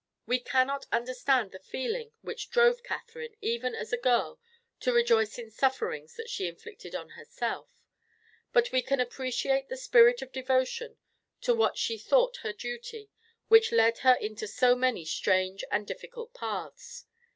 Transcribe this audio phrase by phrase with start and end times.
[0.25, 4.39] We cannot understand the feeling which drove Catherine, even as a girl,
[4.79, 7.83] to rejoice in sufferings that she inflicted on herself,
[8.51, 10.97] but we can appreciate the spirit of devotion
[11.41, 13.11] to what she thought her duty
[13.47, 17.05] which led her into so many strange and difficult paths.